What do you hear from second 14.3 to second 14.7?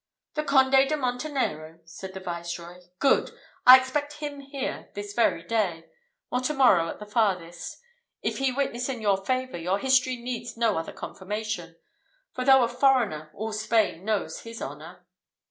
his